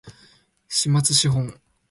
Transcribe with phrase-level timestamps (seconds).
[0.67, 1.53] 期末資本